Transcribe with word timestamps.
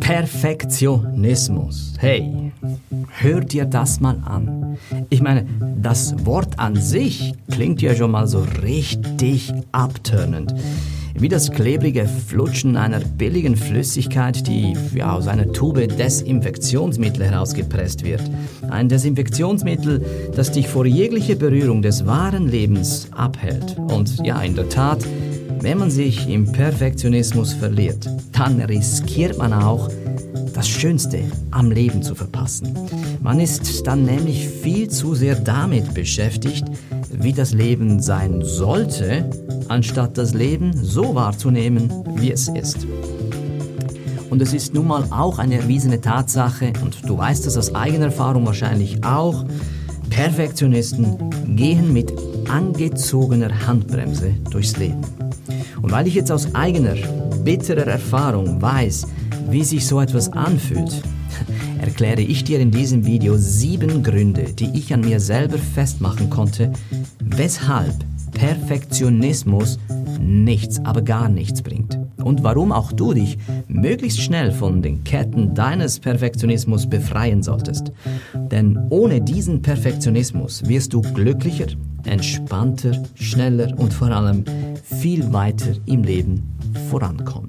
Perfektionismus. 0.00 1.94
Hey, 1.98 2.52
hör 3.18 3.40
dir 3.40 3.64
das 3.64 4.00
mal 4.00 4.18
an. 4.24 4.76
Ich 5.10 5.22
meine, 5.22 5.46
das 5.80 6.26
Wort 6.26 6.58
an 6.58 6.76
sich 6.76 7.34
klingt 7.50 7.82
ja 7.82 7.94
schon 7.94 8.10
mal 8.10 8.26
so 8.26 8.44
richtig 8.62 9.52
abtörnend. 9.72 10.54
Wie 11.16 11.28
das 11.28 11.52
klebrige 11.52 12.06
Flutschen 12.06 12.76
einer 12.76 12.98
billigen 12.98 13.56
Flüssigkeit, 13.56 14.48
die 14.48 14.74
ja, 14.94 15.12
aus 15.12 15.28
einer 15.28 15.52
Tube 15.52 15.86
Desinfektionsmittel 15.86 17.24
herausgepresst 17.24 18.04
wird. 18.04 18.22
Ein 18.68 18.88
Desinfektionsmittel, 18.88 20.04
das 20.34 20.50
dich 20.50 20.66
vor 20.66 20.86
jeglicher 20.86 21.36
Berührung 21.36 21.82
des 21.82 22.04
wahren 22.04 22.48
Lebens 22.48 23.08
abhält. 23.12 23.76
Und 23.78 24.18
ja, 24.26 24.42
in 24.42 24.56
der 24.56 24.68
Tat, 24.68 25.06
wenn 25.64 25.78
man 25.78 25.90
sich 25.90 26.28
im 26.28 26.52
Perfektionismus 26.52 27.54
verliert, 27.54 28.06
dann 28.32 28.60
riskiert 28.60 29.38
man 29.38 29.54
auch, 29.54 29.90
das 30.52 30.68
Schönste 30.68 31.20
am 31.52 31.70
Leben 31.70 32.02
zu 32.02 32.14
verpassen. 32.14 32.76
Man 33.22 33.40
ist 33.40 33.86
dann 33.86 34.04
nämlich 34.04 34.46
viel 34.46 34.90
zu 34.90 35.14
sehr 35.14 35.36
damit 35.36 35.94
beschäftigt, 35.94 36.64
wie 37.10 37.32
das 37.32 37.54
Leben 37.54 38.02
sein 38.02 38.42
sollte, 38.42 39.30
anstatt 39.68 40.18
das 40.18 40.34
Leben 40.34 40.72
so 40.76 41.14
wahrzunehmen, 41.14 41.90
wie 42.16 42.30
es 42.30 42.48
ist. 42.48 42.86
Und 44.28 44.42
es 44.42 44.52
ist 44.52 44.74
nun 44.74 44.86
mal 44.86 45.04
auch 45.10 45.38
eine 45.38 45.56
erwiesene 45.56 45.98
Tatsache, 45.98 46.74
und 46.82 47.08
du 47.08 47.16
weißt 47.16 47.46
das 47.46 47.56
aus 47.56 47.74
eigener 47.74 48.06
Erfahrung 48.06 48.44
wahrscheinlich 48.44 49.02
auch, 49.02 49.46
Perfektionisten 50.10 51.56
gehen 51.56 51.92
mit 51.94 52.12
angezogener 52.48 53.66
Handbremse 53.66 54.34
durchs 54.50 54.76
Leben. 54.76 55.00
Und 55.82 55.92
weil 55.92 56.06
ich 56.06 56.14
jetzt 56.14 56.32
aus 56.32 56.54
eigener, 56.54 56.94
bitterer 57.44 57.86
Erfahrung 57.86 58.60
weiß, 58.60 59.06
wie 59.50 59.64
sich 59.64 59.86
so 59.86 60.00
etwas 60.00 60.32
anfühlt, 60.32 61.02
erkläre 61.80 62.22
ich 62.22 62.44
dir 62.44 62.60
in 62.60 62.70
diesem 62.70 63.04
Video 63.04 63.36
sieben 63.36 64.02
Gründe, 64.02 64.44
die 64.44 64.70
ich 64.74 64.94
an 64.94 65.02
mir 65.02 65.20
selber 65.20 65.58
festmachen 65.58 66.30
konnte, 66.30 66.72
weshalb 67.20 67.94
Perfektionismus 68.32 69.78
nichts, 70.20 70.84
aber 70.84 71.02
gar 71.02 71.28
nichts 71.28 71.62
bringt. 71.62 71.98
Und 72.16 72.42
warum 72.42 72.72
auch 72.72 72.92
du 72.92 73.12
dich 73.12 73.36
möglichst 73.68 74.20
schnell 74.20 74.50
von 74.50 74.80
den 74.80 75.04
Ketten 75.04 75.54
deines 75.54 76.00
Perfektionismus 76.00 76.88
befreien 76.88 77.42
solltest. 77.42 77.92
Denn 78.34 78.78
ohne 78.88 79.20
diesen 79.20 79.60
Perfektionismus 79.60 80.66
wirst 80.66 80.94
du 80.94 81.02
glücklicher, 81.02 81.66
entspannter, 82.04 83.02
schneller 83.14 83.72
und 83.78 83.92
vor 83.92 84.08
allem 84.08 84.44
viel 84.82 85.32
weiter 85.32 85.72
im 85.86 86.02
Leben 86.02 86.42
vorankommen. 86.90 87.48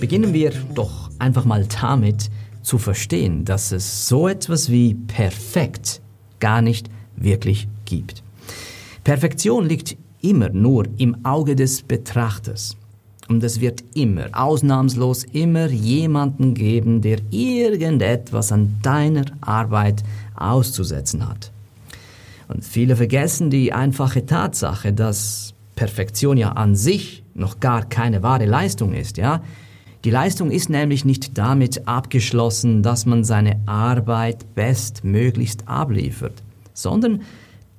Beginnen 0.00 0.32
wir 0.32 0.52
doch 0.74 1.10
einfach 1.18 1.44
mal 1.44 1.66
damit 1.80 2.30
zu 2.62 2.78
verstehen, 2.78 3.44
dass 3.44 3.72
es 3.72 4.08
so 4.08 4.28
etwas 4.28 4.70
wie 4.70 4.94
perfekt 4.94 6.00
gar 6.40 6.62
nicht 6.62 6.88
wirklich 7.16 7.68
gibt. 7.84 8.22
Perfektion 9.04 9.66
liegt 9.66 9.96
immer 10.20 10.48
nur 10.48 10.86
im 10.98 11.24
Auge 11.24 11.54
des 11.56 11.82
Betrachters. 11.82 12.76
Und 13.28 13.42
es 13.42 13.60
wird 13.60 13.82
immer, 13.94 14.26
ausnahmslos 14.32 15.24
immer 15.24 15.66
jemanden 15.66 16.54
geben, 16.54 17.00
der 17.02 17.18
irgendetwas 17.30 18.52
an 18.52 18.76
deiner 18.82 19.24
Arbeit 19.40 20.04
auszusetzen 20.36 21.28
hat. 21.28 21.50
Und 22.48 22.64
viele 22.64 22.94
vergessen 22.94 23.50
die 23.50 23.72
einfache 23.72 24.24
Tatsache, 24.26 24.92
dass 24.92 25.54
Perfektion 25.74 26.36
ja 26.36 26.52
an 26.52 26.76
sich 26.76 27.24
noch 27.34 27.58
gar 27.58 27.84
keine 27.84 28.22
wahre 28.22 28.46
Leistung 28.46 28.94
ist, 28.94 29.16
ja? 29.16 29.42
Die 30.04 30.10
Leistung 30.10 30.52
ist 30.52 30.70
nämlich 30.70 31.04
nicht 31.04 31.36
damit 31.36 31.88
abgeschlossen, 31.88 32.84
dass 32.84 33.06
man 33.06 33.24
seine 33.24 33.60
Arbeit 33.66 34.54
bestmöglichst 34.54 35.66
abliefert, 35.66 36.44
sondern 36.74 37.22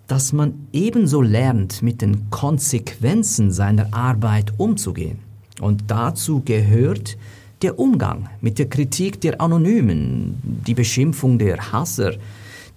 dass 0.07 0.33
man 0.33 0.67
ebenso 0.73 1.21
lernt, 1.21 1.81
mit 1.81 2.01
den 2.01 2.29
Konsequenzen 2.29 3.51
seiner 3.51 3.93
Arbeit 3.93 4.53
umzugehen. 4.57 5.19
Und 5.59 5.83
dazu 5.87 6.41
gehört 6.43 7.17
der 7.61 7.79
Umgang 7.79 8.29
mit 8.41 8.59
der 8.59 8.69
Kritik 8.69 9.19
der 9.21 9.41
Anonymen, 9.41 10.39
die 10.65 10.75
Beschimpfung 10.75 11.39
der 11.39 11.71
Hasser, 11.71 12.13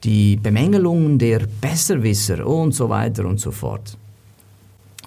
die 0.05 0.37
Bemängelungen 0.37 1.19
der 1.19 1.41
Besserwisser 1.61 2.47
und 2.47 2.73
so 2.73 2.89
weiter 2.89 3.27
und 3.27 3.39
so 3.39 3.51
fort. 3.51 3.99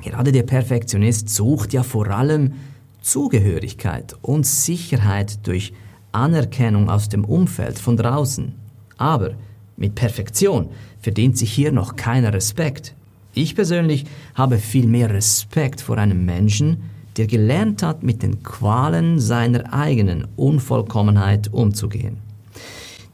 Gerade 0.03 0.31
der 0.31 0.43
Perfektionist 0.43 1.29
sucht 1.29 1.73
ja 1.73 1.81
vor 1.81 2.07
allem 2.09 2.53
Zugehörigkeit 3.01 4.15
und 4.21 4.45
Sicherheit 4.45 5.45
durch 5.47 5.73
Anerkennung 6.11 6.89
aus 6.89 7.09
dem 7.09 7.25
Umfeld 7.25 7.79
von 7.79 7.97
draußen. 7.97 8.53
Aber 8.97 9.31
mit 9.77 9.95
Perfektion 9.95 10.69
verdient 11.01 11.37
sich 11.37 11.51
hier 11.51 11.71
noch 11.71 11.95
keiner 11.95 12.33
Respekt. 12.33 12.93
Ich 13.33 13.55
persönlich 13.55 14.05
habe 14.35 14.57
viel 14.59 14.87
mehr 14.87 15.09
Respekt 15.09 15.81
vor 15.81 15.97
einem 15.97 16.23
Menschen, 16.25 16.83
der 17.17 17.27
gelernt 17.27 17.83
hat, 17.83 18.03
mit 18.03 18.23
den 18.23 18.43
Qualen 18.43 19.19
seiner 19.19 19.73
eigenen 19.73 20.27
Unvollkommenheit 20.35 21.53
umzugehen. 21.53 22.17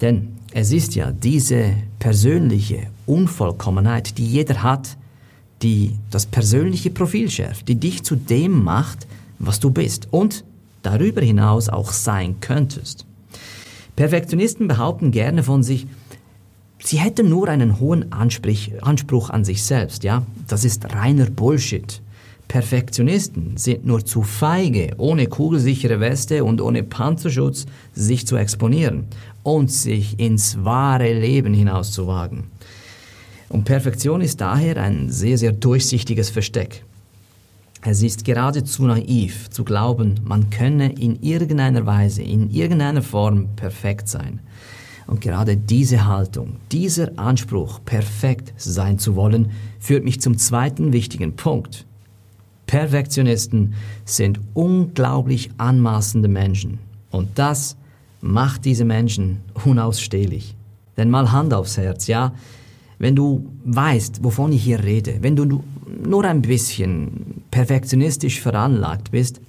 Denn 0.01 0.39
es 0.51 0.71
ist 0.71 0.95
ja 0.95 1.11
diese 1.11 1.73
persönliche 1.99 2.87
Unvollkommenheit, 3.05 4.17
die 4.17 4.25
jeder 4.25 4.63
hat, 4.63 4.97
die 5.61 5.95
das 6.09 6.25
persönliche 6.25 6.89
Profil 6.89 7.29
schärft, 7.29 7.67
die 7.67 7.75
dich 7.75 8.03
zu 8.03 8.15
dem 8.15 8.63
macht, 8.63 9.07
was 9.39 9.59
du 9.59 9.71
bist 9.71 10.07
und 10.11 10.43
darüber 10.81 11.21
hinaus 11.21 11.69
auch 11.69 11.91
sein 11.91 12.39
könntest. 12.39 13.05
Perfektionisten 13.95 14.67
behaupten 14.67 15.11
gerne 15.11 15.43
von 15.43 15.61
sich, 15.61 15.85
sie 16.81 16.99
hätten 16.99 17.27
nur 17.27 17.49
einen 17.49 17.79
hohen 17.79 18.13
Anspruch 18.13 19.29
an 19.29 19.43
sich 19.43 19.63
selbst, 19.63 20.03
ja? 20.05 20.23
Das 20.47 20.63
ist 20.63 20.93
reiner 20.93 21.25
Bullshit. 21.25 22.01
Perfektionisten 22.49 23.57
sind 23.57 23.85
nur 23.85 24.03
zu 24.03 24.23
feige, 24.23 24.95
ohne 24.97 25.27
kugelsichere 25.27 25.99
Weste 25.99 26.43
und 26.43 26.61
ohne 26.61 26.81
Panzerschutz 26.81 27.67
sich 27.93 28.25
zu 28.25 28.37
exponieren 28.37 29.05
und 29.43 29.71
sich 29.71 30.19
ins 30.19 30.57
wahre 30.65 31.13
Leben 31.13 31.53
hinauszuwagen. 31.53 32.45
Und 33.49 33.65
Perfektion 33.65 34.21
ist 34.21 34.41
daher 34.41 34.77
ein 34.77 35.11
sehr, 35.11 35.37
sehr 35.37 35.51
durchsichtiges 35.51 36.31
Versteck. 36.31 36.83
Es 37.83 38.01
ist 38.01 38.25
geradezu 38.25 38.83
naiv 38.83 39.51
zu 39.51 39.63
glauben, 39.63 40.15
man 40.23 40.49
könne 40.49 40.91
in 40.93 41.21
irgendeiner 41.21 41.85
Weise, 41.85 42.23
in 42.23 42.49
irgendeiner 42.49 43.03
Form 43.03 43.49
perfekt 43.55 44.07
sein. 44.07 44.39
Und 45.05 45.21
gerade 45.21 45.55
diese 45.55 46.07
Haltung, 46.07 46.55
dieser 46.71 47.11
Anspruch, 47.17 47.79
perfekt 47.85 48.53
sein 48.57 48.97
zu 48.97 49.15
wollen, 49.15 49.51
führt 49.79 50.03
mich 50.03 50.19
zum 50.19 50.39
zweiten 50.39 50.93
wichtigen 50.93 51.35
Punkt. 51.35 51.85
Perfektionisten 52.69 53.73
sind 54.05 54.39
unglaublich 54.53 55.49
anmaßende 55.57 56.27
Menschen. 56.27 56.77
Und 57.09 57.29
das 57.39 57.75
macht 58.21 58.63
diese 58.63 58.85
Menschen 58.85 59.39
unausstehlich. 59.65 60.55
Denn 60.95 61.09
mal 61.09 61.31
Hand 61.31 61.51
aufs 61.51 61.77
Herz, 61.77 62.05
ja? 62.05 62.31
Wenn 62.99 63.15
du 63.15 63.49
weißt, 63.65 64.23
wovon 64.23 64.51
ich 64.51 64.63
hier 64.63 64.83
rede, 64.83 65.17
wenn 65.21 65.35
du 65.35 65.63
nur 66.05 66.23
ein 66.25 66.43
bisschen 66.43 67.41
perfektionistisch 67.49 68.39
veranlagt 68.39 69.09
bist, 69.09 69.41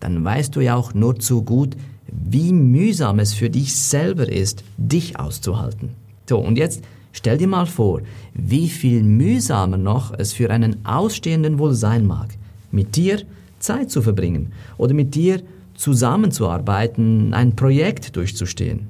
dann 0.00 0.24
weißt 0.24 0.56
du 0.56 0.60
ja 0.60 0.74
auch 0.74 0.94
nur 0.94 1.18
zu 1.18 1.42
gut, 1.42 1.76
wie 2.06 2.54
mühsam 2.54 3.18
es 3.18 3.34
für 3.34 3.50
dich 3.50 3.76
selber 3.76 4.26
ist, 4.26 4.64
dich 4.78 5.20
auszuhalten. 5.20 5.90
So, 6.26 6.38
und 6.38 6.56
jetzt 6.56 6.82
stell 7.12 7.36
dir 7.36 7.48
mal 7.48 7.66
vor, 7.66 8.00
wie 8.32 8.70
viel 8.70 9.02
mühsamer 9.02 9.76
noch 9.76 10.14
es 10.16 10.32
für 10.32 10.48
einen 10.48 10.86
Ausstehenden 10.86 11.58
wohl 11.58 11.74
sein 11.74 12.06
mag, 12.06 12.28
mit 12.74 12.96
dir 12.96 13.22
Zeit 13.58 13.90
zu 13.90 14.02
verbringen 14.02 14.52
oder 14.76 14.94
mit 14.94 15.14
dir 15.14 15.42
zusammenzuarbeiten, 15.74 17.32
ein 17.34 17.56
Projekt 17.56 18.16
durchzustehen. 18.16 18.88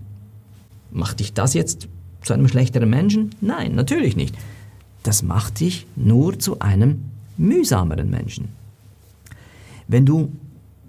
Macht 0.91 1.21
dich 1.21 1.33
das 1.33 1.55
jetzt 1.55 1.89
zu 2.23 2.33
einem 2.33 2.49
schlechteren 2.49 2.91
Menschen? 2.91 3.31
Nein, 3.41 3.75
natürlich 3.75 4.17
nicht. 4.17 4.35
Das 5.03 5.23
macht 5.23 5.61
dich 5.61 5.87
nur 5.97 6.39
zu 6.39 6.61
einem 6.61 7.05
mühsameren 7.37 8.11
Menschen. 8.11 8.49
Wenn 9.87 10.07
du 10.07 10.33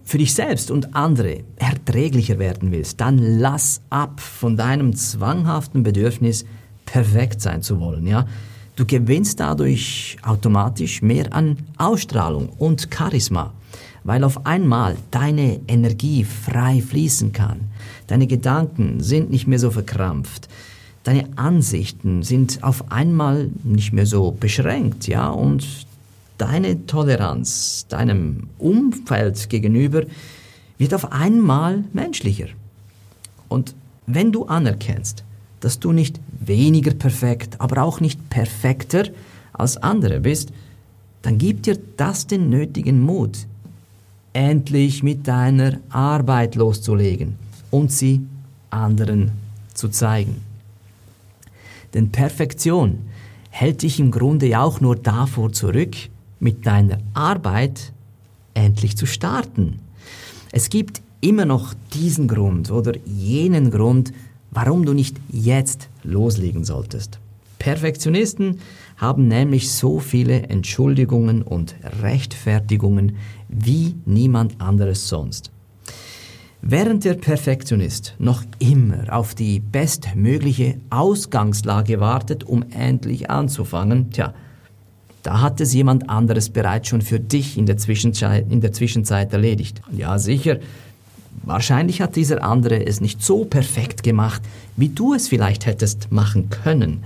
für 0.03 0.19
dich 0.19 0.33
selbst 0.33 0.71
und 0.71 0.95
andere 0.95 1.39
erträglicher 1.57 2.39
werden 2.39 2.71
willst, 2.71 3.01
dann 3.01 3.17
lass 3.17 3.81
ab 3.89 4.19
von 4.19 4.55
deinem 4.55 4.95
zwanghaften 4.95 5.83
Bedürfnis, 5.83 6.45
perfekt 6.85 7.41
sein 7.41 7.63
zu 7.63 7.79
wollen, 7.79 8.05
ja? 8.05 8.27
Du 8.75 8.85
gewinnst 8.85 9.39
dadurch 9.39 10.17
automatisch 10.21 11.01
mehr 11.01 11.31
an 11.33 11.57
Ausstrahlung 11.77 12.49
und 12.57 12.89
Charisma, 12.93 13.53
weil 14.03 14.23
auf 14.25 14.45
einmal 14.45 14.97
deine 15.11 15.61
Energie 15.67 16.25
frei 16.25 16.81
fließen 16.81 17.31
kann. 17.31 17.61
Deine 18.07 18.27
Gedanken 18.27 19.01
sind 19.01 19.31
nicht 19.31 19.47
mehr 19.47 19.59
so 19.59 19.71
verkrampft. 19.71 20.49
Deine 21.03 21.29
Ansichten 21.37 22.21
sind 22.23 22.63
auf 22.63 22.91
einmal 22.91 23.49
nicht 23.63 23.93
mehr 23.93 24.05
so 24.05 24.31
beschränkt, 24.31 25.07
ja, 25.07 25.29
und 25.29 25.65
deine 26.37 26.85
Toleranz 26.85 27.85
deinem 27.87 28.49
Umfeld 28.57 29.49
gegenüber 29.49 30.03
wird 30.77 30.93
auf 30.93 31.13
einmal 31.13 31.85
menschlicher. 31.93 32.47
Und 33.47 33.73
wenn 34.05 34.33
du 34.33 34.45
anerkennst, 34.45 35.23
dass 35.61 35.79
du 35.79 35.93
nicht 35.93 36.19
weniger 36.47 36.93
perfekt, 36.93 37.59
aber 37.59 37.83
auch 37.83 37.99
nicht 37.99 38.29
perfekter 38.29 39.05
als 39.53 39.77
andere 39.77 40.19
bist, 40.19 40.51
dann 41.21 41.37
gibt 41.37 41.65
dir 41.65 41.77
das 41.97 42.27
den 42.27 42.49
nötigen 42.49 43.01
Mut, 43.01 43.47
endlich 44.33 45.01
mit 45.01 45.27
deiner 45.27 45.79
Arbeit 45.89 46.55
loszulegen 46.55 47.35
und 47.71 47.91
sie 47.91 48.21
anderen 48.69 49.31
zu 49.73 49.89
zeigen. 49.89 50.41
Denn 51.93 52.11
Perfektion 52.11 52.99
hält 53.49 53.81
dich 53.81 53.99
im 53.99 54.11
Grunde 54.11 54.59
auch 54.59 54.81
nur 54.81 54.97
davor 54.97 55.53
zurück, 55.53 55.95
mit 56.39 56.65
deiner 56.65 56.97
Arbeit 57.13 57.93
endlich 58.53 58.97
zu 58.97 59.05
starten. 59.05 59.79
Es 60.51 60.69
gibt 60.69 61.01
immer 61.21 61.45
noch 61.45 61.73
diesen 61.93 62.27
Grund 62.27 62.69
oder 62.69 62.93
jenen 63.05 63.71
Grund, 63.71 64.13
warum 64.55 64.85
du 64.85 64.93
nicht 64.93 65.17
jetzt 65.31 65.89
loslegen 66.03 66.63
solltest. 66.63 67.19
Perfektionisten 67.59 68.59
haben 68.97 69.27
nämlich 69.27 69.71
so 69.71 69.99
viele 69.99 70.43
Entschuldigungen 70.43 71.41
und 71.41 71.75
Rechtfertigungen 72.01 73.17
wie 73.49 73.95
niemand 74.05 74.59
anderes 74.61 75.07
sonst. 75.07 75.51
Während 76.61 77.05
der 77.05 77.13
Perfektionist 77.13 78.15
noch 78.17 78.43
immer 78.57 79.15
auf 79.15 79.35
die 79.35 79.59
bestmögliche 79.59 80.79
Ausgangslage 80.89 81.99
wartet, 81.99 82.43
um 82.43 82.65
endlich 82.71 83.29
anzufangen, 83.29 84.09
tja, 84.11 84.33
da 85.21 85.41
hat 85.41 85.59
es 85.59 85.73
jemand 85.73 86.09
anderes 86.09 86.49
bereits 86.49 86.87
schon 86.87 87.01
für 87.01 87.19
dich 87.19 87.57
in 87.57 87.65
der 87.65 87.77
Zwischenzeit, 87.77 88.51
in 88.51 88.61
der 88.61 88.71
Zwischenzeit 88.71 89.33
erledigt. 89.33 89.81
Ja, 89.91 90.17
sicher, 90.17 90.59
wahrscheinlich 91.45 92.01
hat 92.01 92.15
dieser 92.15 92.43
andere 92.43 92.85
es 92.85 93.01
nicht 93.01 93.21
so 93.21 93.45
perfekt 93.45 94.03
gemacht, 94.03 94.41
wie 94.75 94.89
du 94.89 95.13
es 95.13 95.27
vielleicht 95.27 95.65
hättest 95.65 96.11
machen 96.11 96.49
können. 96.49 97.03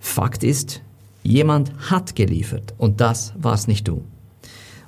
Fakt 0.00 0.42
ist, 0.42 0.82
jemand 1.22 1.72
hat 1.90 2.16
geliefert 2.16 2.74
und 2.78 3.00
das 3.00 3.32
war's 3.40 3.68
nicht 3.68 3.86
du. 3.88 4.02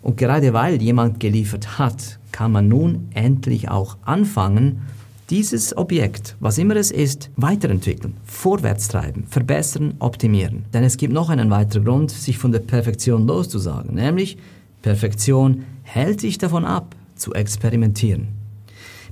Und 0.03 0.17
gerade 0.19 0.53
weil 0.53 0.83
jemand 0.83 1.21
geliefert 1.21 1.79
hat, 1.79 2.19
kann 2.33 2.53
man 2.53 2.69
nun 2.69 3.09
endlich 3.15 3.71
auch 3.71 3.97
anfangen, 4.03 4.83
dieses 5.31 5.75
Objekt, 5.77 6.37
was 6.41 6.59
immer 6.59 6.77
es 6.77 6.91
ist, 6.91 7.31
weiterentwickeln, 7.37 8.17
vorwärts 8.25 8.89
treiben, 8.89 9.25
verbessern, 9.29 9.95
optimieren. 10.01 10.67
Denn 10.75 10.85
es 10.85 10.99
gibt 10.99 11.15
noch 11.15 11.31
einen 11.31 11.51
weiteren 11.51 11.85
Grund, 11.85 12.11
sich 12.11 12.37
von 12.37 12.53
der 12.53 12.59
Perfektion 12.59 13.27
loszusagen, 13.27 13.95
nämlich 13.95 14.37
Perfektion 14.83 15.65
hält 15.83 16.23
dich 16.23 16.37
davon 16.37 16.67
ab, 16.67 16.95
zu 17.17 17.33
experimentieren. 17.33 18.29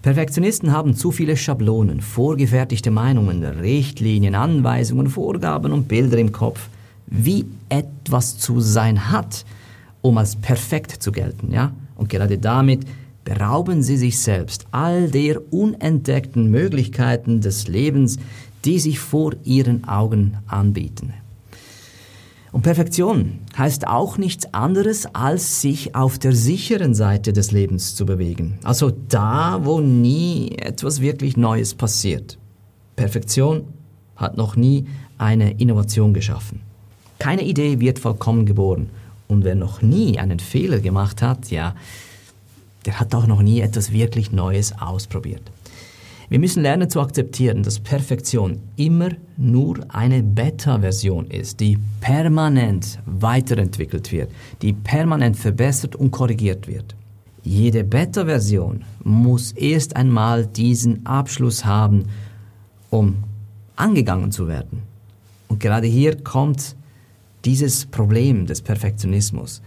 Perfektionisten 0.02 0.72
haben 0.72 0.94
zu 0.94 1.12
viele 1.12 1.36
Schablonen, 1.36 2.00
vorgefertigte 2.00 2.90
Meinungen, 2.90 3.44
Richtlinien, 3.44 4.34
Anweisungen, 4.34 5.08
Vorgaben 5.08 5.72
und 5.72 5.88
Bilder 5.88 6.18
im 6.18 6.32
Kopf, 6.32 6.68
wie 7.06 7.46
etwas 7.68 8.38
zu 8.38 8.60
sein 8.60 9.10
hat– 9.10 9.44
um 10.02 10.18
als 10.18 10.36
perfekt 10.36 11.02
zu 11.02 11.12
gelten, 11.12 11.52
ja? 11.52 11.72
Und 11.96 12.10
gerade 12.10 12.36
damit 12.36 12.84
berauben 13.24 13.82
sie 13.82 13.96
sich 13.96 14.18
selbst 14.18 14.66
all 14.72 15.08
der 15.08 15.40
unentdeckten 15.52 16.50
Möglichkeiten 16.50 17.40
des 17.40 17.68
Lebens, 17.68 18.18
die 18.64 18.80
sich 18.80 18.98
vor 18.98 19.34
ihren 19.44 19.88
Augen 19.88 20.36
anbieten. 20.48 21.14
Und 22.52 22.62
Perfektion 22.62 23.38
heißt 23.56 23.88
auch 23.88 24.18
nichts 24.18 24.52
anderes, 24.52 25.06
als 25.14 25.62
sich 25.62 25.94
auf 25.94 26.18
der 26.18 26.34
sicheren 26.34 26.94
Seite 26.94 27.32
des 27.32 27.50
Lebens 27.50 27.96
zu 27.96 28.04
bewegen. 28.04 28.58
Also 28.62 28.92
da, 29.08 29.60
wo 29.64 29.80
nie 29.80 30.52
etwas 30.58 31.00
wirklich 31.00 31.38
Neues 31.38 31.74
passiert. 31.74 32.38
Perfektion 32.94 33.64
hat 34.16 34.36
noch 34.36 34.54
nie 34.54 34.86
eine 35.16 35.52
Innovation 35.52 36.12
geschaffen. 36.12 36.60
Keine 37.18 37.42
Idee 37.42 37.80
wird 37.80 37.98
vollkommen 37.98 38.44
geboren. 38.44 38.90
Und 39.28 39.44
wer 39.44 39.54
noch 39.54 39.80
nie 39.80 40.18
einen 40.18 40.38
Fehler 40.38 40.80
gemacht 40.80 41.22
hat, 41.22 41.50
ja, 41.50 41.74
der 42.84 43.00
hat 43.00 43.14
auch 43.14 43.26
noch 43.26 43.40
nie 43.40 43.60
etwas 43.60 43.92
wirklich 43.92 44.30
Neues 44.30 44.74
ausprobiert. 44.78 45.42
Wir 46.32 46.38
müssen 46.38 46.62
lernen 46.62 46.88
zu 46.88 46.98
akzeptieren, 47.02 47.62
dass 47.62 47.78
Perfektion 47.78 48.62
immer 48.76 49.10
nur 49.36 49.80
eine 49.90 50.22
Beta-Version 50.22 51.26
ist, 51.26 51.60
die 51.60 51.76
permanent 52.00 53.00
weiterentwickelt 53.04 54.10
wird, 54.10 54.30
die 54.62 54.72
permanent 54.72 55.36
verbessert 55.36 55.94
und 55.94 56.10
korrigiert 56.10 56.66
wird. 56.66 56.96
Jede 57.42 57.84
Beta-Version 57.84 58.82
muss 59.04 59.52
erst 59.52 59.94
einmal 59.94 60.46
diesen 60.46 61.04
Abschluss 61.04 61.66
haben, 61.66 62.04
um 62.88 63.24
angegangen 63.76 64.32
zu 64.32 64.48
werden. 64.48 64.84
Und 65.48 65.60
gerade 65.60 65.86
hier 65.86 66.16
kommt 66.16 66.76
dieses 67.44 67.84
Problem 67.84 68.46
des 68.46 68.62
Perfektionismus. 68.62 69.60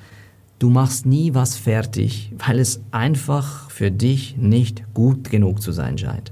Du 0.58 0.72
machst 0.72 1.06
nie 1.06 1.36
was 1.36 1.58
fertig, 1.58 2.34
weil 2.44 2.58
es 2.58 2.82
einfach 2.90 3.70
für 3.70 3.92
dich 3.92 4.36
nicht 4.36 4.84
gut 4.96 5.30
genug 5.30 5.62
zu 5.62 5.72
sein 5.72 6.00
scheint. 6.00 6.32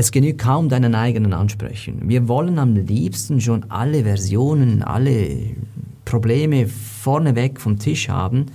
Es 0.00 0.12
genügt 0.12 0.40
kaum 0.40 0.68
deinen 0.68 0.94
eigenen 0.94 1.32
Ansprüchen. 1.32 2.08
Wir 2.08 2.28
wollen 2.28 2.60
am 2.60 2.76
liebsten 2.76 3.40
schon 3.40 3.68
alle 3.68 4.04
Versionen, 4.04 4.84
alle 4.84 5.56
Probleme 6.04 6.68
vorneweg 6.68 7.60
vom 7.60 7.80
Tisch 7.80 8.08
haben, 8.08 8.46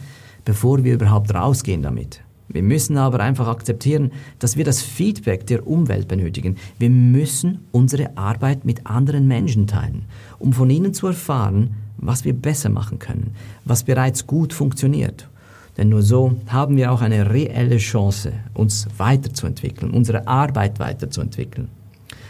bevor 0.45 0.85
wir 0.85 0.93
überhaupt 0.93 1.35
rausgehen 1.35 1.81
damit. 1.81 2.21
Wir 2.47 2.63
müssen 2.63 2.95
aber 2.95 3.19
einfach 3.19 3.49
akzeptieren, 3.49 4.13
dass 4.39 4.55
wir 4.55 4.63
das 4.63 4.81
Feedback 4.81 5.45
der 5.45 5.67
Umwelt 5.67 6.07
benötigen. 6.07 6.55
Wir 6.79 6.89
müssen 6.89 7.59
unsere 7.73 8.15
Arbeit 8.15 8.63
mit 8.63 8.87
anderen 8.87 9.27
Menschen 9.27 9.67
teilen, 9.67 10.05
um 10.39 10.53
von 10.53 10.69
ihnen 10.69 10.93
zu 10.93 11.07
erfahren, 11.07 11.71
was 11.97 12.23
wir 12.23 12.31
besser 12.31 12.69
machen 12.69 12.99
können, 12.99 13.35
was 13.65 13.83
bereits 13.83 14.27
gut 14.27 14.53
funktioniert. 14.53 15.27
Denn 15.77 15.89
nur 15.89 16.03
so 16.03 16.35
haben 16.47 16.77
wir 16.77 16.91
auch 16.91 17.01
eine 17.01 17.31
reelle 17.31 17.77
Chance, 17.77 18.33
uns 18.53 18.87
weiterzuentwickeln, 18.97 19.91
unsere 19.91 20.27
Arbeit 20.27 20.79
weiterzuentwickeln. 20.79 21.69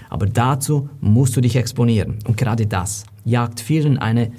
Aber 0.10 0.28
dazu 0.28 0.90
musst 1.02 1.36
du 1.36 1.42
dich 1.42 1.56
exponieren. 1.56 2.20
Und 2.26 2.38
gerade 2.38 2.68
das 2.68 3.04
jagt 3.26 3.60
vielen 3.60 3.98
eine 3.98 4.32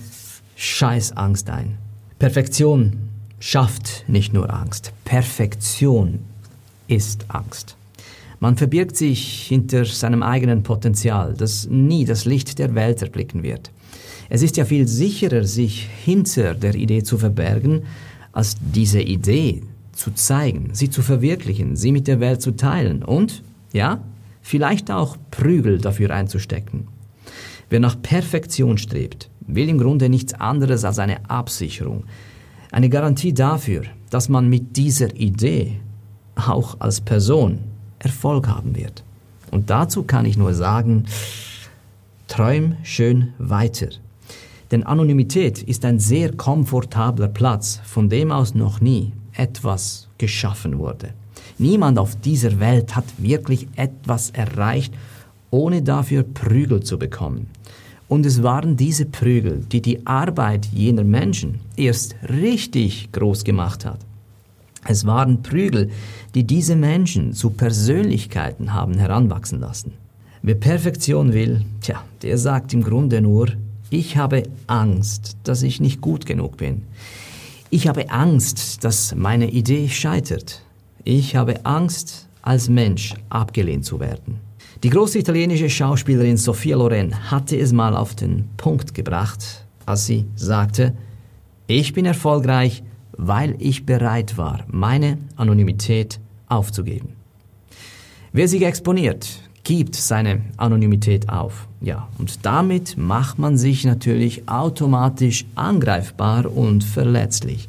Scheißangst 0.56 1.50
ein. 1.50 1.78
Perfektion 2.18 3.10
schafft 3.40 4.04
nicht 4.08 4.32
nur 4.32 4.52
Angst. 4.54 4.92
Perfektion 5.04 6.20
ist 6.86 7.26
Angst. 7.28 7.76
Man 8.40 8.56
verbirgt 8.56 8.96
sich 8.96 9.46
hinter 9.48 9.84
seinem 9.84 10.22
eigenen 10.22 10.62
Potenzial, 10.62 11.34
das 11.34 11.66
nie 11.68 12.04
das 12.04 12.24
Licht 12.24 12.58
der 12.58 12.74
Welt 12.74 13.02
erblicken 13.02 13.42
wird. 13.42 13.70
Es 14.28 14.42
ist 14.42 14.56
ja 14.56 14.64
viel 14.64 14.86
sicherer, 14.86 15.44
sich 15.44 15.88
hinter 16.04 16.54
der 16.54 16.74
Idee 16.74 17.02
zu 17.02 17.18
verbergen, 17.18 17.82
als 18.34 18.56
diese 18.60 19.00
Idee 19.00 19.62
zu 19.92 20.10
zeigen, 20.10 20.70
sie 20.72 20.90
zu 20.90 21.02
verwirklichen, 21.02 21.76
sie 21.76 21.92
mit 21.92 22.08
der 22.08 22.20
Welt 22.20 22.42
zu 22.42 22.56
teilen 22.56 23.02
und, 23.02 23.42
ja, 23.72 24.00
vielleicht 24.42 24.90
auch 24.90 25.16
Prügel 25.30 25.78
dafür 25.78 26.10
einzustecken. 26.10 26.88
Wer 27.70 27.80
nach 27.80 28.00
Perfektion 28.02 28.76
strebt, 28.76 29.30
will 29.46 29.68
im 29.68 29.78
Grunde 29.78 30.08
nichts 30.08 30.34
anderes 30.34 30.84
als 30.84 30.98
eine 30.98 31.30
Absicherung, 31.30 32.04
eine 32.72 32.88
Garantie 32.88 33.32
dafür, 33.32 33.84
dass 34.10 34.28
man 34.28 34.48
mit 34.48 34.76
dieser 34.76 35.14
Idee 35.14 35.80
auch 36.34 36.80
als 36.80 37.00
Person 37.00 37.60
Erfolg 38.00 38.48
haben 38.48 38.76
wird. 38.76 39.04
Und 39.50 39.70
dazu 39.70 40.02
kann 40.02 40.26
ich 40.26 40.36
nur 40.36 40.54
sagen, 40.54 41.06
träum 42.26 42.76
schön 42.82 43.32
weiter. 43.38 43.88
Denn 44.74 44.82
Anonymität 44.82 45.62
ist 45.62 45.84
ein 45.84 46.00
sehr 46.00 46.32
komfortabler 46.32 47.28
Platz, 47.28 47.80
von 47.84 48.08
dem 48.08 48.32
aus 48.32 48.56
noch 48.56 48.80
nie 48.80 49.12
etwas 49.32 50.08
geschaffen 50.18 50.80
wurde. 50.80 51.10
Niemand 51.58 51.96
auf 51.96 52.16
dieser 52.16 52.58
Welt 52.58 52.96
hat 52.96 53.04
wirklich 53.16 53.68
etwas 53.76 54.30
erreicht, 54.30 54.92
ohne 55.52 55.80
dafür 55.80 56.24
Prügel 56.24 56.82
zu 56.82 56.98
bekommen. 56.98 57.46
Und 58.08 58.26
es 58.26 58.42
waren 58.42 58.76
diese 58.76 59.06
Prügel, 59.06 59.64
die 59.70 59.80
die 59.80 60.04
Arbeit 60.08 60.66
jener 60.72 61.04
Menschen 61.04 61.60
erst 61.76 62.16
richtig 62.28 63.12
groß 63.12 63.44
gemacht 63.44 63.84
hat. 63.84 64.00
Es 64.88 65.06
waren 65.06 65.44
Prügel, 65.44 65.90
die 66.34 66.42
diese 66.42 66.74
Menschen 66.74 67.32
zu 67.32 67.50
Persönlichkeiten 67.50 68.74
haben 68.74 68.94
heranwachsen 68.98 69.60
lassen. 69.60 69.92
Wer 70.42 70.56
Perfektion 70.56 71.32
will, 71.32 71.64
tja, 71.80 72.02
der 72.22 72.38
sagt 72.38 72.74
im 72.74 72.82
Grunde 72.82 73.20
nur, 73.20 73.50
ich 73.90 74.16
habe 74.16 74.44
Angst, 74.66 75.36
dass 75.44 75.62
ich 75.62 75.80
nicht 75.80 76.00
gut 76.00 76.26
genug 76.26 76.56
bin. 76.56 76.82
Ich 77.70 77.88
habe 77.88 78.10
Angst, 78.10 78.84
dass 78.84 79.14
meine 79.14 79.50
Idee 79.50 79.88
scheitert. 79.88 80.62
Ich 81.04 81.36
habe 81.36 81.64
Angst, 81.66 82.28
als 82.42 82.68
Mensch 82.68 83.14
abgelehnt 83.30 83.84
zu 83.84 84.00
werden. 84.00 84.38
Die 84.82 84.90
große 84.90 85.18
italienische 85.18 85.70
Schauspielerin 85.70 86.36
Sofia 86.36 86.76
Loren 86.76 87.30
hatte 87.30 87.56
es 87.56 87.72
mal 87.72 87.96
auf 87.96 88.14
den 88.14 88.50
Punkt 88.56 88.94
gebracht, 88.94 89.64
als 89.86 90.06
sie 90.06 90.26
sagte, 90.36 90.94
ich 91.66 91.94
bin 91.94 92.04
erfolgreich, 92.04 92.82
weil 93.16 93.56
ich 93.58 93.86
bereit 93.86 94.36
war, 94.36 94.64
meine 94.68 95.18
Anonymität 95.36 96.20
aufzugeben. 96.48 97.10
Wer 98.32 98.48
sich 98.48 98.62
exponiert, 98.62 99.26
gibt 99.64 99.96
seine 99.96 100.42
Anonymität 100.58 101.28
auf. 101.28 101.66
Ja, 101.80 102.08
und 102.18 102.44
damit 102.46 102.96
macht 102.96 103.38
man 103.38 103.56
sich 103.56 103.84
natürlich 103.84 104.48
automatisch 104.48 105.44
angreifbar 105.54 106.54
und 106.54 106.84
verletzlich. 106.84 107.68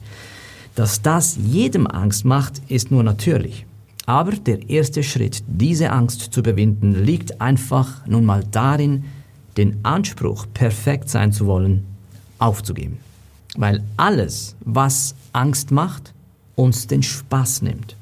Dass 0.75 1.01
das 1.01 1.37
jedem 1.37 1.87
Angst 1.87 2.25
macht, 2.25 2.61
ist 2.67 2.91
nur 2.91 3.03
natürlich. 3.03 3.65
Aber 4.05 4.33
der 4.33 4.69
erste 4.69 5.03
Schritt, 5.03 5.43
diese 5.47 5.91
Angst 5.91 6.33
zu 6.33 6.41
überwinden, 6.41 7.05
liegt 7.05 7.41
einfach 7.41 8.05
nun 8.05 8.25
mal 8.25 8.43
darin, 8.51 9.05
den 9.57 9.79
Anspruch, 9.83 10.45
perfekt 10.53 11.09
sein 11.09 11.31
zu 11.31 11.47
wollen, 11.47 11.85
aufzugeben. 12.37 12.97
Weil 13.55 13.83
alles, 13.95 14.55
was 14.59 15.15
Angst 15.31 15.71
macht, 15.71 16.13
uns 16.55 16.87
den 16.87 17.03
Spaß 17.03 17.61
nimmt. 17.61 17.95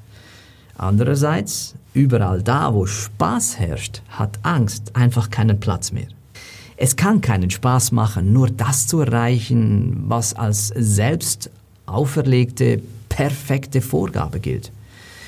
Andererseits, 0.78 1.76
überall 1.94 2.42
da, 2.42 2.74
wo 2.74 2.86
Spaß 2.86 3.60
herrscht, 3.60 4.02
hat 4.10 4.40
Angst 4.44 4.96
einfach 4.96 5.30
keinen 5.30 5.60
Platz 5.60 5.92
mehr. 5.92 6.08
Es 6.76 6.96
kann 6.96 7.22
keinen 7.22 7.52
Spaß 7.52 7.92
machen, 7.92 8.34
nur 8.34 8.50
das 8.50 8.88
zu 8.88 9.00
erreichen, 9.00 10.04
was 10.08 10.34
als 10.34 10.68
selbst 10.76 11.52
auferlegte, 11.86 12.82
perfekte 13.10 13.82
Vorgabe 13.82 14.40
gilt. 14.40 14.72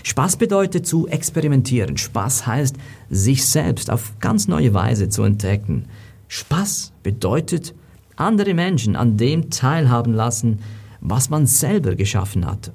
Spaß 0.04 0.38
bedeutet 0.38 0.86
zu 0.86 1.08
experimentieren. 1.08 1.98
Spaß 1.98 2.46
heißt, 2.46 2.76
sich 3.10 3.46
selbst 3.46 3.90
auf 3.90 4.14
ganz 4.20 4.48
neue 4.48 4.74
Weise 4.74 5.10
zu 5.10 5.24
entdecken. 5.24 5.86
Spaß 6.28 6.92
bedeutet, 7.04 7.74
andere 8.16 8.54
Menschen 8.54 8.96
an 8.96 9.18
dem 9.18 9.50
teilhaben 9.50 10.14
lassen, 10.14 10.60
was 11.02 11.30
man 11.30 11.48
selber 11.48 11.96
geschaffen 11.96 12.46
hat. 12.46 12.72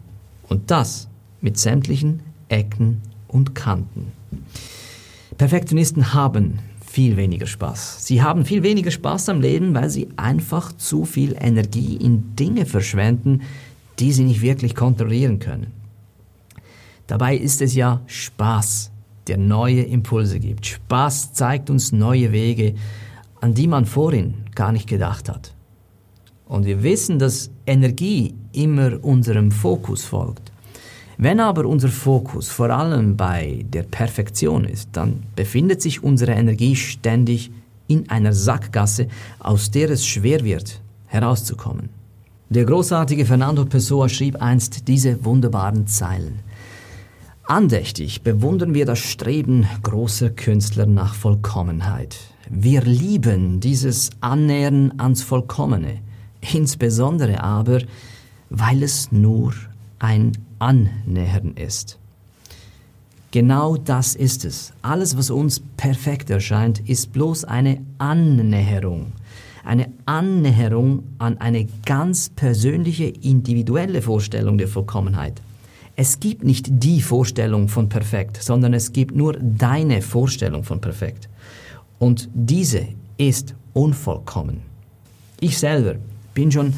Und 0.48 0.70
das 0.70 1.08
mit 1.40 1.58
sämtlichen 1.58 2.20
Ecken 2.50 3.00
und 3.28 3.54
Kanten. 3.54 4.12
Perfektionisten 5.38 6.12
haben 6.12 6.58
viel 6.84 7.16
weniger 7.16 7.46
Spaß. 7.46 8.04
Sie 8.04 8.22
haben 8.22 8.44
viel 8.44 8.62
weniger 8.62 8.90
Spaß 8.90 9.28
am 9.28 9.40
Leben, 9.40 9.74
weil 9.74 9.88
sie 9.88 10.08
einfach 10.16 10.72
zu 10.76 11.04
viel 11.04 11.36
Energie 11.40 11.96
in 11.96 12.34
Dinge 12.36 12.66
verschwenden, 12.66 13.42
die 13.98 14.12
sie 14.12 14.24
nicht 14.24 14.42
wirklich 14.42 14.74
kontrollieren 14.74 15.38
können. 15.38 15.68
Dabei 17.06 17.36
ist 17.36 17.62
es 17.62 17.74
ja 17.74 18.02
Spaß, 18.06 18.90
der 19.28 19.38
neue 19.38 19.82
Impulse 19.82 20.40
gibt. 20.40 20.66
Spaß 20.66 21.32
zeigt 21.32 21.70
uns 21.70 21.92
neue 21.92 22.32
Wege, 22.32 22.74
an 23.40 23.54
die 23.54 23.66
man 23.66 23.86
vorhin 23.86 24.34
gar 24.54 24.72
nicht 24.72 24.88
gedacht 24.88 25.28
hat. 25.28 25.54
Und 26.46 26.66
wir 26.66 26.82
wissen, 26.82 27.18
dass 27.20 27.50
Energie 27.66 28.34
immer 28.52 29.02
unserem 29.04 29.52
Fokus 29.52 30.04
folgt. 30.04 30.49
Wenn 31.22 31.38
aber 31.38 31.66
unser 31.66 31.90
Fokus 31.90 32.48
vor 32.48 32.70
allem 32.70 33.14
bei 33.14 33.66
der 33.68 33.82
Perfektion 33.82 34.64
ist, 34.64 34.88
dann 34.94 35.22
befindet 35.36 35.82
sich 35.82 36.02
unsere 36.02 36.32
Energie 36.32 36.74
ständig 36.74 37.50
in 37.88 38.08
einer 38.08 38.32
Sackgasse, 38.32 39.06
aus 39.38 39.70
der 39.70 39.90
es 39.90 40.06
schwer 40.06 40.44
wird, 40.44 40.80
herauszukommen. 41.04 41.90
Der 42.48 42.64
großartige 42.64 43.26
Fernando 43.26 43.66
Pessoa 43.66 44.08
schrieb 44.08 44.40
einst 44.40 44.88
diese 44.88 45.22
wunderbaren 45.22 45.86
Zeilen. 45.86 46.38
Andächtig 47.44 48.22
bewundern 48.22 48.72
wir 48.72 48.86
das 48.86 49.00
Streben 49.00 49.66
großer 49.82 50.30
Künstler 50.30 50.86
nach 50.86 51.12
Vollkommenheit. 51.12 52.16
Wir 52.48 52.80
lieben 52.80 53.60
dieses 53.60 54.08
Annähern 54.22 54.94
ans 54.96 55.22
Vollkommene, 55.22 55.98
insbesondere 56.54 57.42
aber, 57.42 57.80
weil 58.48 58.82
es 58.82 59.12
nur 59.12 59.52
ein 59.98 60.32
Annähern 60.60 61.54
ist. 61.56 61.98
Genau 63.32 63.76
das 63.76 64.14
ist 64.14 64.44
es. 64.44 64.72
Alles, 64.82 65.16
was 65.16 65.30
uns 65.30 65.60
perfekt 65.76 66.30
erscheint, 66.30 66.80
ist 66.88 67.12
bloß 67.12 67.44
eine 67.44 67.80
Annäherung. 67.98 69.12
Eine 69.64 69.88
Annäherung 70.06 71.04
an 71.18 71.38
eine 71.38 71.66
ganz 71.84 72.28
persönliche, 72.30 73.04
individuelle 73.04 74.02
Vorstellung 74.02 74.58
der 74.58 74.68
Vollkommenheit. 74.68 75.40
Es 75.96 76.18
gibt 76.18 76.44
nicht 76.44 76.66
die 76.70 77.02
Vorstellung 77.02 77.68
von 77.68 77.88
perfekt, 77.88 78.42
sondern 78.42 78.74
es 78.74 78.92
gibt 78.92 79.14
nur 79.14 79.34
deine 79.34 80.02
Vorstellung 80.02 80.64
von 80.64 80.80
perfekt. 80.80 81.28
Und 81.98 82.28
diese 82.32 82.88
ist 83.16 83.54
unvollkommen. 83.74 84.62
Ich 85.40 85.58
selber 85.58 85.96
bin 86.34 86.50
schon 86.50 86.72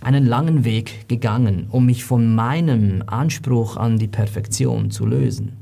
einen 0.00 0.26
langen 0.26 0.64
Weg 0.64 1.08
gegangen, 1.08 1.66
um 1.70 1.86
mich 1.86 2.04
von 2.04 2.34
meinem 2.34 3.02
Anspruch 3.06 3.76
an 3.76 3.98
die 3.98 4.08
Perfektion 4.08 4.90
zu 4.90 5.06
lösen. 5.06 5.52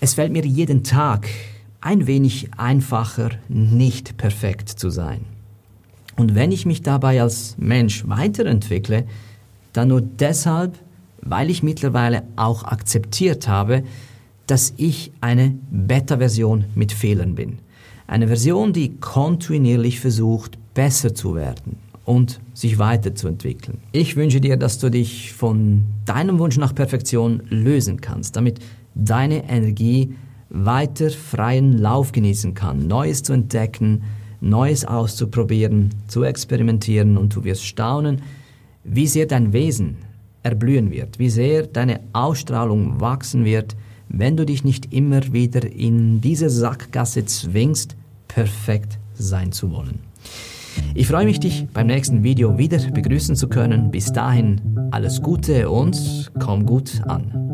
Es 0.00 0.14
fällt 0.14 0.32
mir 0.32 0.44
jeden 0.44 0.84
Tag 0.84 1.28
ein 1.80 2.06
wenig 2.06 2.50
einfacher, 2.56 3.30
nicht 3.48 4.16
perfekt 4.16 4.68
zu 4.68 4.90
sein. 4.90 5.20
Und 6.16 6.34
wenn 6.34 6.52
ich 6.52 6.66
mich 6.66 6.82
dabei 6.82 7.22
als 7.22 7.56
Mensch 7.58 8.06
weiterentwickle, 8.08 9.04
dann 9.72 9.88
nur 9.88 10.00
deshalb, 10.00 10.78
weil 11.20 11.50
ich 11.50 11.62
mittlerweile 11.62 12.22
auch 12.36 12.64
akzeptiert 12.64 13.48
habe, 13.48 13.82
dass 14.46 14.72
ich 14.76 15.12
eine 15.20 15.54
Beta-Version 15.70 16.64
mit 16.74 16.92
Fehlern 16.92 17.34
bin. 17.34 17.58
Eine 18.06 18.28
Version, 18.28 18.72
die 18.72 18.96
kontinuierlich 18.96 20.00
versucht, 20.00 20.58
besser 20.74 21.14
zu 21.14 21.34
werden 21.34 21.85
und 22.06 22.40
sich 22.54 22.78
weiterzuentwickeln. 22.78 23.78
Ich 23.92 24.16
wünsche 24.16 24.40
dir, 24.40 24.56
dass 24.56 24.78
du 24.78 24.90
dich 24.90 25.34
von 25.34 25.82
deinem 26.06 26.38
Wunsch 26.38 26.56
nach 26.56 26.74
Perfektion 26.74 27.42
lösen 27.50 28.00
kannst, 28.00 28.36
damit 28.36 28.60
deine 28.94 29.50
Energie 29.50 30.14
weiter 30.48 31.10
freien 31.10 31.76
Lauf 31.76 32.12
genießen 32.12 32.54
kann, 32.54 32.86
Neues 32.86 33.24
zu 33.24 33.32
entdecken, 33.32 34.04
Neues 34.40 34.84
auszuprobieren, 34.84 35.90
zu 36.06 36.22
experimentieren 36.22 37.16
und 37.16 37.34
du 37.34 37.42
wirst 37.42 37.64
staunen, 37.64 38.22
wie 38.84 39.08
sehr 39.08 39.26
dein 39.26 39.52
Wesen 39.52 39.96
erblühen 40.44 40.92
wird, 40.92 41.18
wie 41.18 41.30
sehr 41.30 41.66
deine 41.66 42.00
Ausstrahlung 42.12 43.00
wachsen 43.00 43.44
wird, 43.44 43.74
wenn 44.08 44.36
du 44.36 44.46
dich 44.46 44.62
nicht 44.62 44.92
immer 44.94 45.32
wieder 45.32 45.68
in 45.68 46.20
diese 46.20 46.50
Sackgasse 46.50 47.24
zwingst, 47.24 47.96
perfekt 48.28 48.98
sein 49.14 49.50
zu 49.50 49.72
wollen. 49.72 49.98
Ich 50.94 51.08
freue 51.08 51.24
mich, 51.24 51.40
dich 51.40 51.66
beim 51.72 51.86
nächsten 51.86 52.22
Video 52.22 52.58
wieder 52.58 52.78
begrüßen 52.78 53.36
zu 53.36 53.48
können. 53.48 53.90
Bis 53.90 54.12
dahin 54.12 54.60
alles 54.90 55.20
Gute 55.22 55.68
und 55.68 56.30
komm 56.38 56.64
gut 56.66 57.02
an. 57.06 57.46